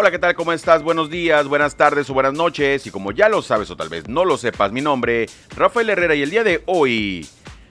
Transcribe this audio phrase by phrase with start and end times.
[0.00, 0.36] Hola, ¿qué tal?
[0.36, 0.84] ¿Cómo estás?
[0.84, 2.86] Buenos días, buenas tardes o buenas noches.
[2.86, 6.14] Y como ya lo sabes o tal vez no lo sepas, mi nombre, Rafael Herrera,
[6.14, 7.26] y el día de hoy,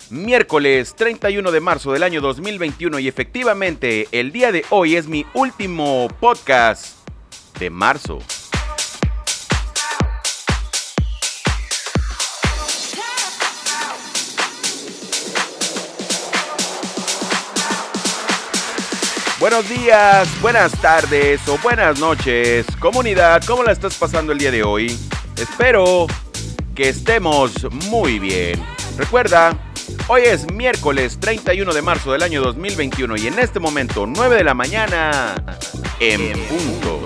[0.10, 5.26] miércoles 31 de marzo del año 2021, y efectivamente el día de hoy es mi
[5.36, 6.98] último podcast
[7.60, 8.20] de marzo.
[19.50, 24.62] Buenos días, buenas tardes o buenas noches, comunidad, ¿cómo la estás pasando el día de
[24.62, 25.00] hoy?
[25.38, 26.06] Espero
[26.76, 27.54] que estemos
[27.86, 28.62] muy bien.
[28.98, 29.58] Recuerda,
[30.10, 34.44] hoy es miércoles 31 de marzo del año 2021 y en este momento 9 de
[34.44, 35.34] la mañana
[36.02, 37.06] en punto.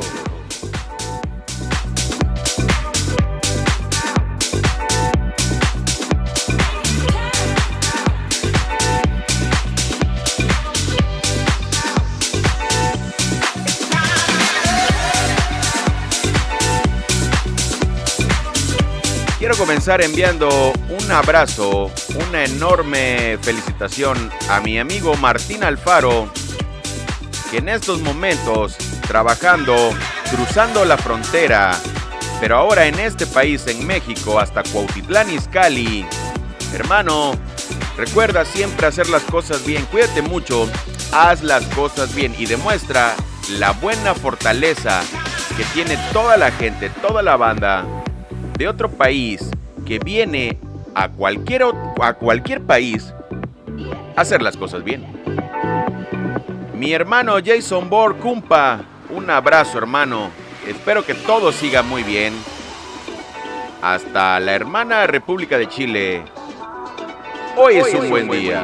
[19.62, 21.92] Comenzar enviando un abrazo,
[22.28, 26.28] una enorme felicitación a mi amigo Martín Alfaro,
[27.52, 29.76] que en estos momentos, trabajando,
[30.32, 31.78] cruzando la frontera,
[32.40, 36.08] pero ahora en este país, en México, hasta Cuautitlán Izcalli.
[36.74, 37.34] Hermano,
[37.98, 40.68] recuerda siempre hacer las cosas bien, cuídate mucho,
[41.12, 43.14] haz las cosas bien y demuestra
[43.60, 45.04] la buena fortaleza
[45.56, 48.01] que tiene toda la gente, toda la banda
[48.62, 49.42] de otro país
[49.88, 50.56] que viene
[50.94, 51.64] a cualquier,
[52.00, 53.12] a cualquier país
[54.16, 55.04] a hacer las cosas bien.
[56.76, 60.30] Mi hermano Jason Borg, cumpa, un abrazo hermano.
[60.68, 62.36] Espero que todo siga muy bien.
[63.82, 66.22] Hasta la hermana República de Chile.
[67.58, 68.62] Hoy es un buen día.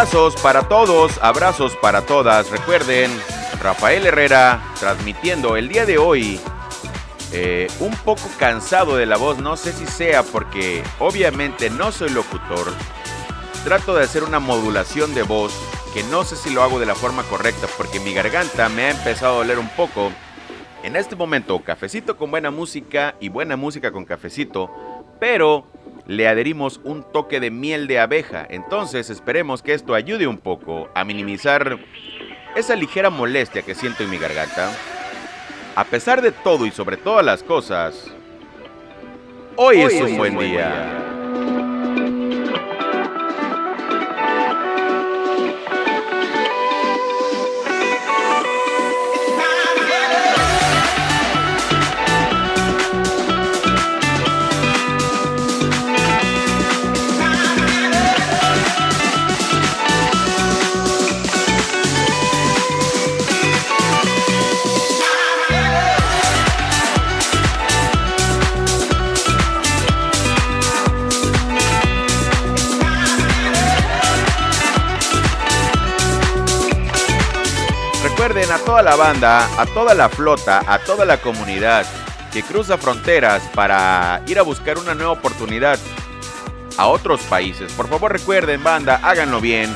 [0.00, 2.50] Abrazos para todos, abrazos para todas.
[2.50, 3.10] Recuerden,
[3.60, 6.40] Rafael Herrera transmitiendo el día de hoy.
[7.34, 12.08] eh, un poco cansado de la voz, no sé si sea porque obviamente no soy
[12.08, 12.72] locutor.
[13.62, 15.52] Trato de hacer una modulación de voz
[15.92, 18.92] que no sé si lo hago de la forma correcta porque mi garganta me ha
[18.92, 20.10] empezado a doler un poco.
[20.82, 24.70] En este momento, cafecito con buena música y buena música con cafecito,
[25.20, 25.66] pero
[26.10, 28.44] le adherimos un toque de miel de abeja.
[28.50, 31.78] Entonces esperemos que esto ayude un poco a minimizar
[32.56, 34.72] esa ligera molestia que siento en mi garganta.
[35.76, 38.10] A pesar de todo y sobre todas las cosas,
[39.54, 41.09] hoy, es un buen día.
[78.96, 81.86] Banda, a toda la flota, a toda la comunidad
[82.32, 85.78] que cruza fronteras para ir a buscar una nueva oportunidad
[86.76, 87.72] a otros países.
[87.72, 89.74] Por favor recuerden, banda, háganlo bien.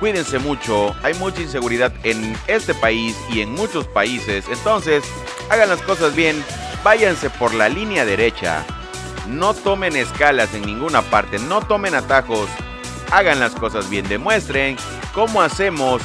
[0.00, 4.46] Cuídense mucho, hay mucha inseguridad en este país y en muchos países.
[4.48, 5.04] Entonces,
[5.50, 6.42] hagan las cosas bien,
[6.82, 8.64] váyanse por la línea derecha.
[9.28, 12.48] No tomen escalas en ninguna parte, no tomen atajos.
[13.10, 14.76] Hagan las cosas bien, demuestren
[15.14, 16.02] cómo hacemos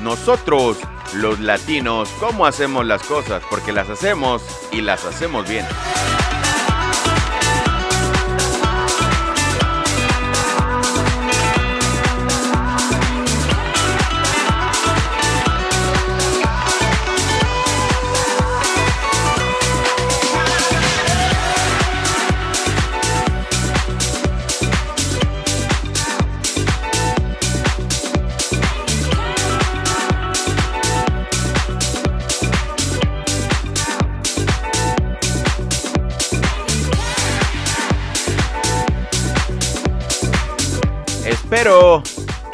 [0.00, 0.78] nosotros,
[1.14, 4.42] los latinos, cómo hacemos las cosas, porque las hacemos
[4.72, 5.66] y las hacemos bien.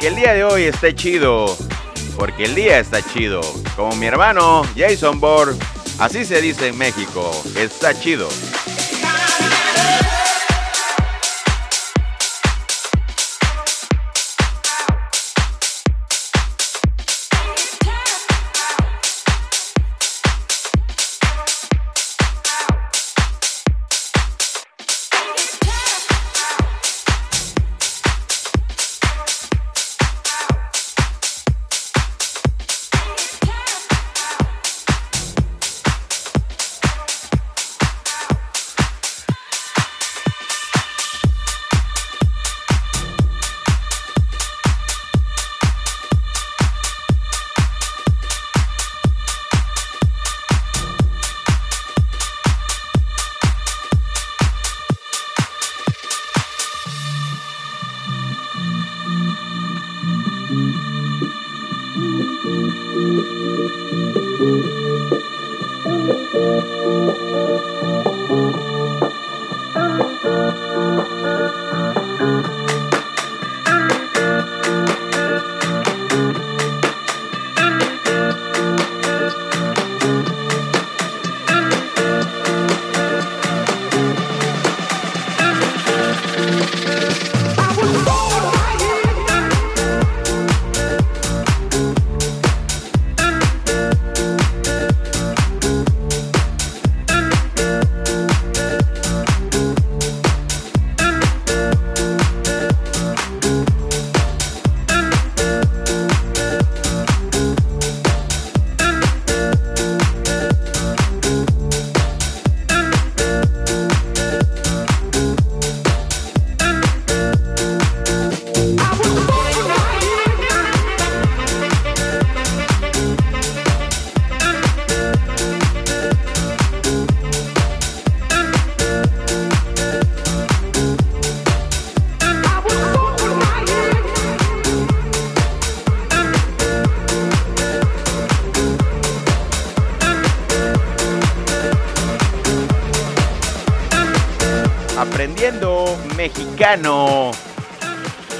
[0.07, 1.57] El día de hoy esté chido,
[2.15, 3.41] porque el día está chido.
[3.75, 5.59] Como mi hermano Jason Bourne,
[5.99, 8.29] así se dice en México, está chido.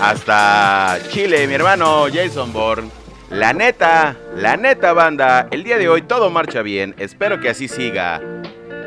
[0.01, 2.89] Hasta Chile, mi hermano Jason Bourne.
[3.29, 7.67] La neta, la neta banda, el día de hoy todo marcha bien, espero que así
[7.67, 8.21] siga.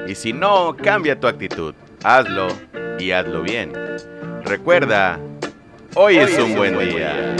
[0.09, 2.49] Y si no, cambia tu actitud, hazlo
[2.99, 3.73] y hazlo bien.
[4.45, 5.21] Recuerda,
[5.95, 7.37] hoy, es, un buen, día.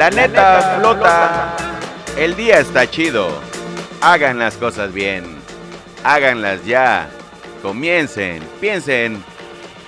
[0.00, 1.54] La neta flota.
[2.16, 3.28] El día está chido.
[4.00, 5.26] Hagan las cosas bien.
[6.04, 7.10] Háganlas ya.
[7.60, 9.22] Comiencen, piensen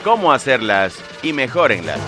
[0.05, 1.99] cómo hacerlas y mejorenlas.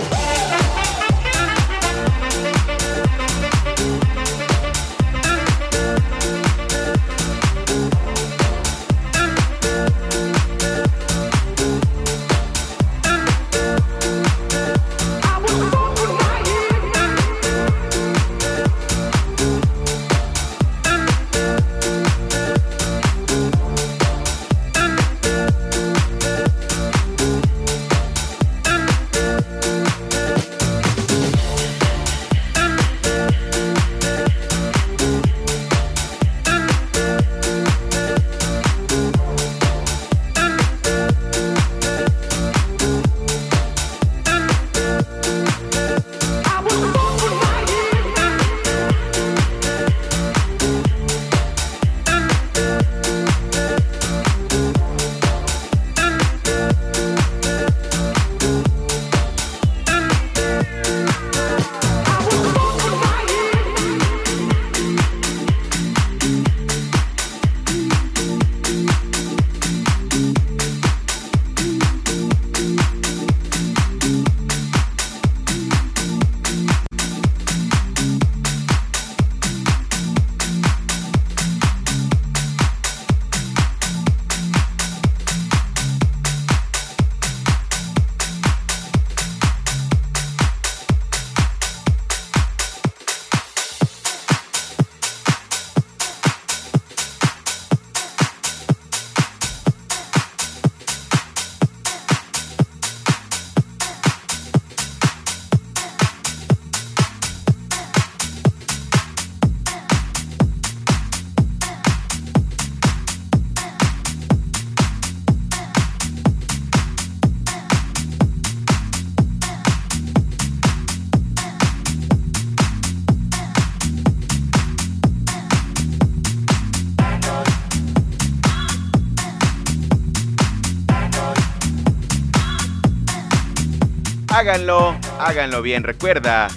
[134.45, 135.85] Háganlo, háganlo bien.
[135.85, 136.49] Recuerda,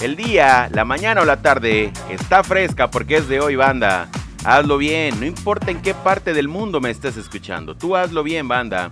[0.00, 4.08] el día, la mañana o la tarde está fresca porque es de hoy, banda.
[4.44, 7.76] Hazlo bien, no importa en qué parte del mundo me estés escuchando.
[7.76, 8.90] Tú hazlo bien, banda.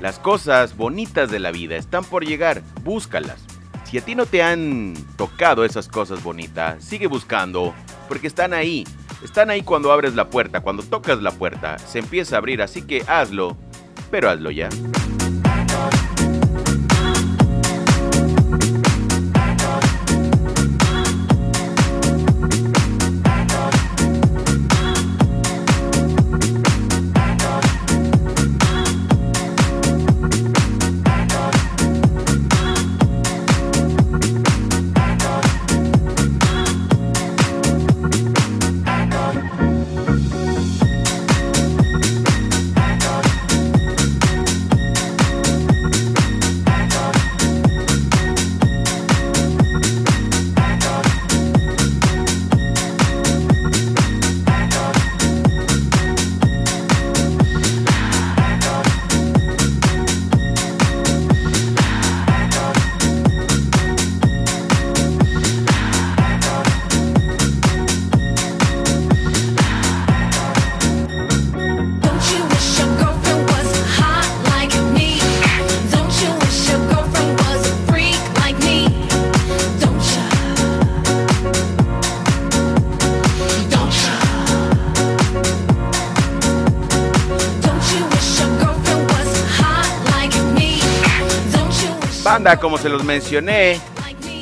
[0.00, 3.44] Las cosas bonitas de la vida están por llegar, búscalas.
[3.84, 7.74] Si a ti no te han tocado esas cosas bonitas, sigue buscando,
[8.08, 8.84] porque están ahí.
[9.22, 12.82] Están ahí cuando abres la puerta, cuando tocas la puerta, se empieza a abrir, así
[12.82, 13.56] que hazlo,
[14.10, 14.68] pero hazlo ya.
[92.60, 93.80] Como se los mencioné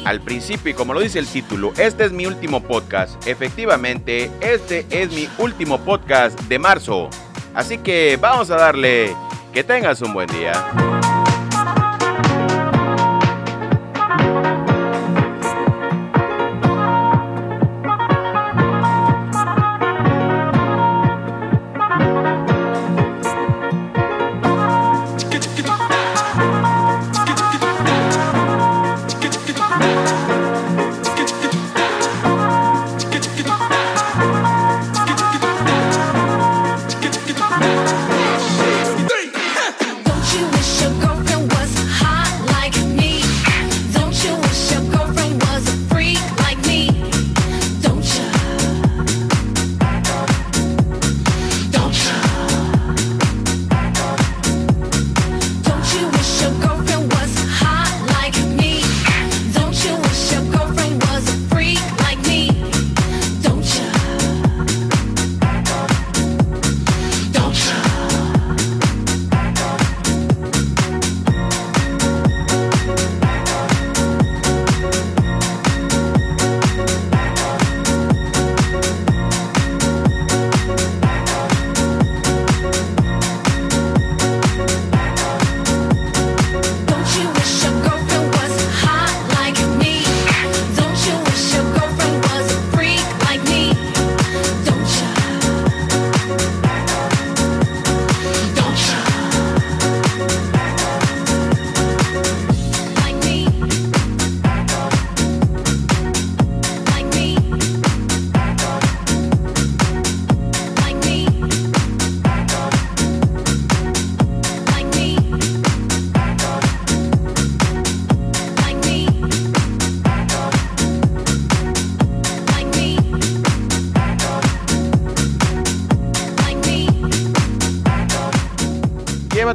[0.04, 3.26] al principio y como lo dice el título, este es mi último podcast.
[3.26, 7.08] Efectivamente, este es mi último podcast de marzo.
[7.54, 9.16] Así que vamos a darle
[9.52, 10.52] que tengas un buen día.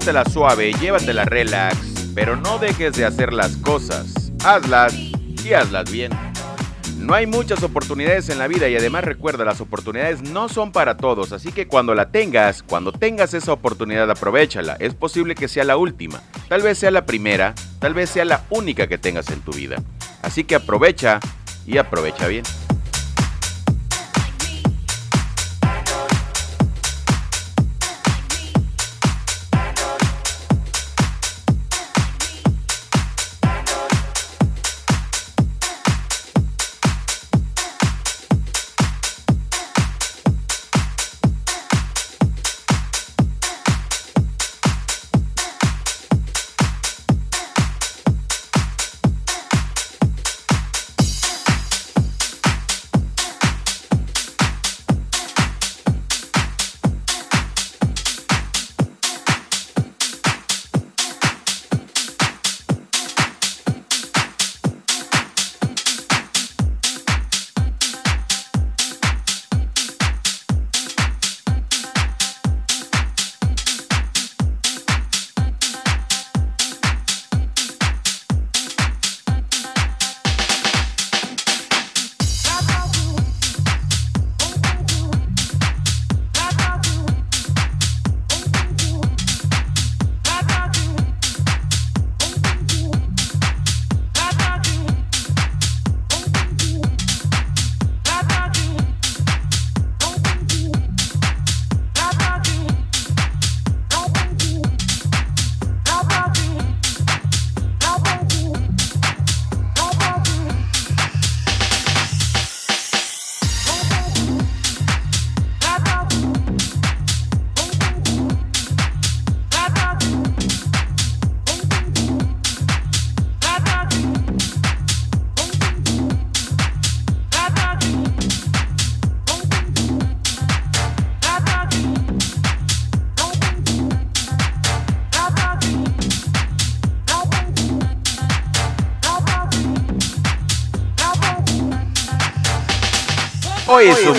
[0.01, 1.77] Llévatela suave, llévatela relax,
[2.15, 4.31] pero no dejes de hacer las cosas.
[4.43, 6.11] Hazlas y hazlas bien.
[6.97, 10.97] No hay muchas oportunidades en la vida y además recuerda, las oportunidades no son para
[10.97, 14.75] todos, así que cuando la tengas, cuando tengas esa oportunidad, aprovechala.
[14.79, 18.43] Es posible que sea la última, tal vez sea la primera, tal vez sea la
[18.49, 19.83] única que tengas en tu vida.
[20.23, 21.19] Así que aprovecha
[21.67, 22.43] y aprovecha bien.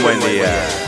[0.05, 0.82] Hoy es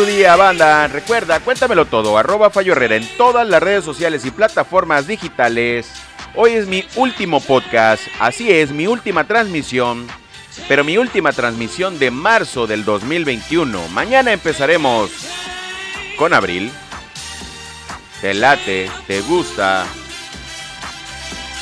[0.00, 0.86] tu día, banda.
[0.88, 2.16] Recuerda, cuéntamelo todo.
[2.16, 5.92] Arroba Fallo Herrera en todas las redes sociales y plataformas digitales.
[6.34, 8.04] Hoy es mi último podcast.
[8.18, 10.06] Así es, mi última transmisión.
[10.68, 13.88] Pero mi última transmisión de marzo del 2021.
[13.88, 15.10] Mañana empezaremos
[16.16, 16.72] con abril.
[18.22, 19.84] Te late, te gusta.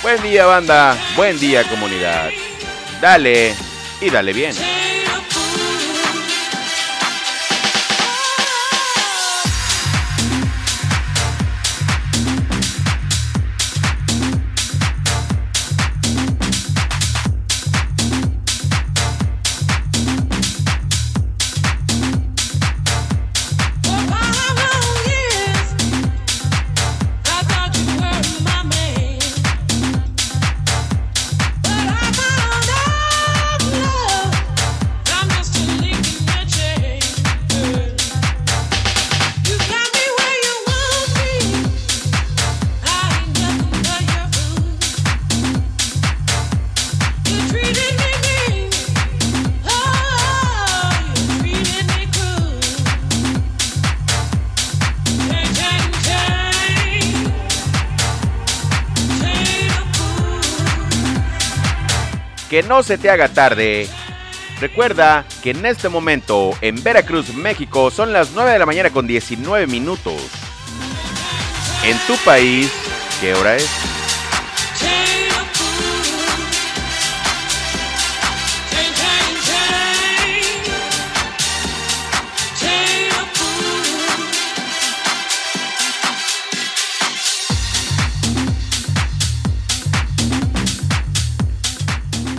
[0.00, 0.96] Buen día, banda.
[1.16, 2.30] Buen día, comunidad.
[3.00, 3.54] Dale
[4.00, 4.77] y dale bien.
[62.58, 63.86] Que no se te haga tarde.
[64.60, 69.06] Recuerda que en este momento en Veracruz, México, son las 9 de la mañana con
[69.06, 70.20] 19 minutos.
[71.84, 72.68] En tu país,
[73.20, 73.97] ¿qué hora es?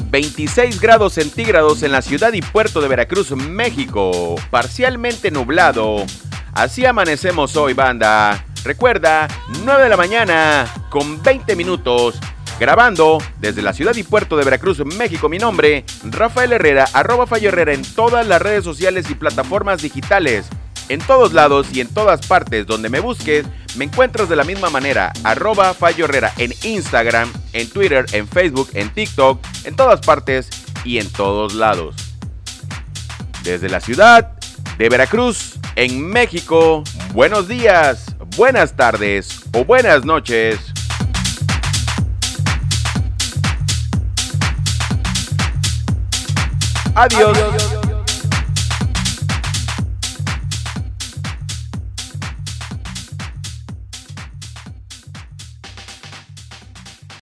[0.10, 4.36] 26 grados centígrados en la ciudad y puerto de Veracruz, México.
[4.50, 6.04] Parcialmente nublado.
[6.54, 8.44] Así amanecemos hoy, banda.
[8.64, 9.28] Recuerda,
[9.64, 12.20] 9 de la mañana con 20 minutos.
[12.60, 17.50] Grabando desde la ciudad y puerto de Veracruz, México, mi nombre, Rafael Herrera, arroba Fallo
[17.50, 20.48] Herrera en todas las redes sociales y plataformas digitales.
[20.90, 23.46] En todos lados y en todas partes donde me busques,
[23.76, 28.70] me encuentras de la misma manera, arroba Fallo Herrera en Instagram, en Twitter, en Facebook,
[28.74, 30.50] en TikTok, en todas partes
[30.84, 31.96] y en todos lados.
[33.44, 34.32] Desde la ciudad
[34.78, 40.60] de Veracruz, en México, buenos días, buenas tardes o buenas noches.
[46.96, 47.79] Adiós.